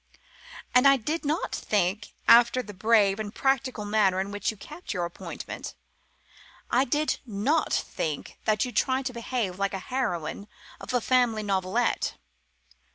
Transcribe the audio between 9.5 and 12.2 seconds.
like the heroine of a family novelette.